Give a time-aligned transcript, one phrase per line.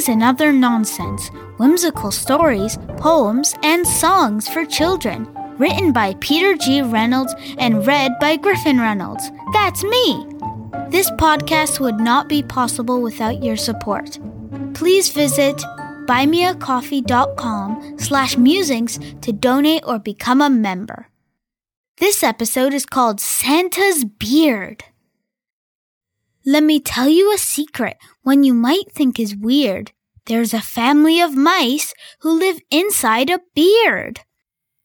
[0.00, 5.26] musings and other nonsense, whimsical stories, poems, and songs for children.
[5.58, 6.80] Written by Peter G.
[6.80, 9.30] Reynolds and read by Griffin Reynolds.
[9.52, 10.26] That's me!
[10.88, 14.18] This podcast would not be possible without your support.
[14.74, 15.56] Please visit
[16.08, 21.08] buymeacoffee.com slash musings to donate or become a member.
[21.98, 24.84] This episode is called Santa's Beard.
[26.46, 29.92] Let me tell you a secret, one you might think is weird.
[30.24, 34.20] There's a family of mice who live inside a beard.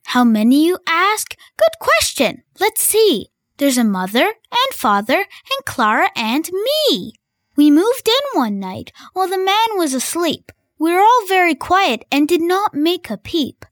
[0.06, 1.34] How many, you ask?
[1.56, 2.42] Good question.
[2.60, 3.28] Let's see.
[3.56, 7.14] There's a mother and father and Clara and me.
[7.56, 10.52] We moved in one night while the man was asleep.
[10.78, 13.64] We were all very quiet and did not make a peep.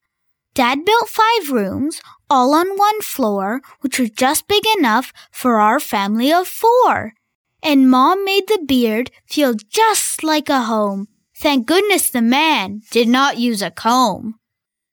[0.55, 5.79] Dad built five rooms, all on one floor, which was just big enough for our
[5.79, 7.13] family of four.
[7.65, 11.09] And Mom made the beard feel just like a home.
[11.35, 14.39] Thank goodness the man did not use a comb.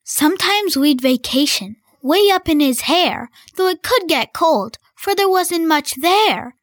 [0.05, 5.29] Sometimes we'd vacation way up in his hair, though it could get cold, for there
[5.29, 6.55] wasn't much there.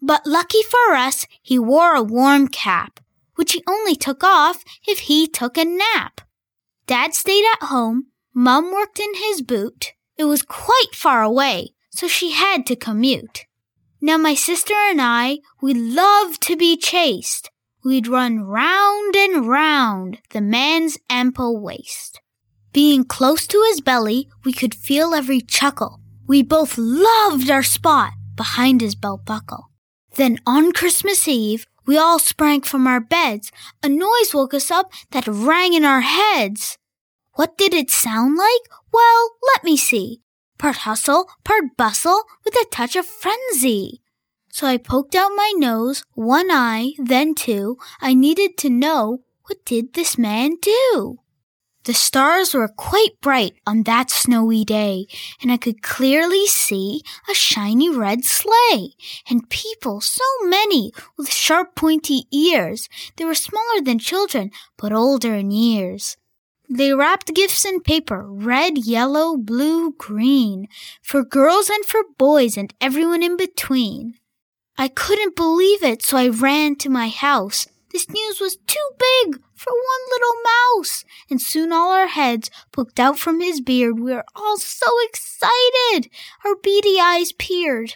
[0.00, 3.00] But lucky for us, he wore a warm cap,
[3.34, 6.20] which he only took off if he took a nap.
[6.86, 9.94] Dad stayed at home, Mum worked in his boot.
[10.18, 13.46] It was quite far away, so she had to commute.
[14.00, 17.50] Now my sister and I, we loved to be chased.
[17.84, 22.20] We'd run round and round the man's ample waist.
[22.72, 26.00] Being close to his belly, we could feel every chuckle.
[26.26, 29.70] We both loved our spot behind his belt buckle.
[30.16, 33.50] Then on Christmas Eve, we all sprang from our beds.
[33.82, 36.76] A noise woke us up that rang in our heads.
[37.34, 38.62] What did it sound like?
[38.92, 40.22] Well, let me see.
[40.58, 44.00] Part hustle, part bustle, with a touch of frenzy.
[44.50, 47.76] So I poked out my nose, one eye, then two.
[48.00, 51.18] I needed to know, what did this man do?
[51.84, 55.06] The stars were quite bright on that snowy day,
[55.40, 58.94] and I could clearly see a shiny red sleigh,
[59.30, 62.88] and people so many with sharp pointy ears.
[63.16, 66.16] They were smaller than children, but older in years.
[66.68, 70.68] They wrapped gifts in paper, red, yellow, blue, green,
[71.00, 74.14] for girls and for boys and everyone in between.
[74.76, 77.66] I couldn't believe it, so I ran to my house.
[77.92, 83.00] This news was too big for one little mouse, and soon all our heads poked
[83.00, 83.98] out from his beard.
[83.98, 86.10] We were all so excited,
[86.44, 87.94] our beady eyes peered.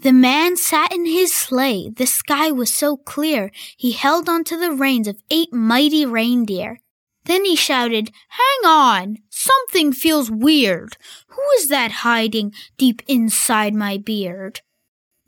[0.00, 1.88] The man sat in his sleigh.
[1.88, 6.80] The sky was so clear, he held onto the reins of eight mighty reindeer.
[7.24, 9.16] Then he shouted, Hang on!
[9.30, 10.96] Something feels weird.
[11.28, 14.60] Who is that hiding deep inside my beard?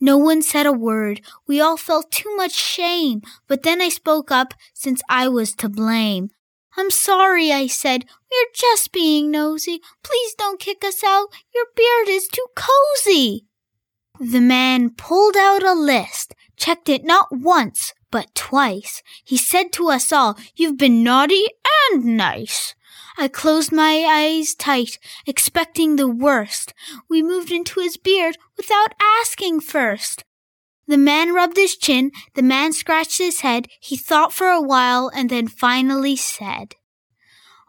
[0.00, 1.21] No one said a word.
[1.47, 3.22] We all felt too much shame.
[3.49, 6.31] But then I spoke up since I was to blame.
[6.77, 8.05] I'm sorry, I said.
[8.31, 9.81] We're just being nosy.
[10.03, 11.28] Please don't kick us out.
[11.55, 13.47] Your beard is too cozy.
[14.21, 19.03] The man pulled out a list, checked it not once, but twice.
[19.25, 21.47] He said to us all, You've been naughty
[21.91, 22.77] and nice.
[23.19, 26.73] I closed my eyes tight, expecting the worst.
[27.11, 30.23] We moved into his beard without asking first.
[30.87, 35.11] The man rubbed his chin, the man scratched his head, he thought for a while
[35.13, 36.77] and then finally said,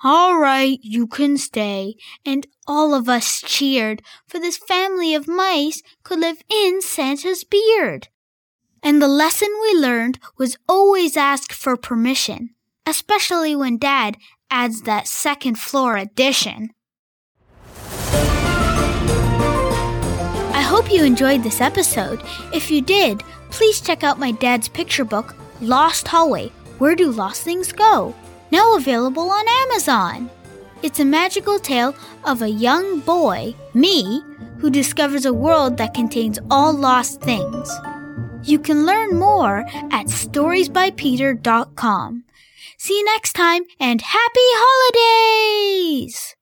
[0.03, 1.95] All right, you can stay.
[2.23, 8.09] And all of us cheered, for this family of mice could live in Santa's beard.
[8.85, 12.51] And the lesson we learned was always ask for permission,
[12.85, 14.15] especially when dad
[14.51, 16.69] adds that second floor addition.
[20.53, 22.21] I hope you enjoyed this episode.
[22.53, 27.41] If you did, please check out my dad's picture book, Lost Hallway Where Do Lost
[27.41, 28.13] Things Go?
[28.51, 30.29] Now available on Amazon.
[30.83, 34.21] It's a magical tale of a young boy, me,
[34.59, 37.71] who discovers a world that contains all lost things.
[38.45, 42.23] You can learn more at storiesbypeter.com.
[42.77, 46.35] See you next time and happy holidays!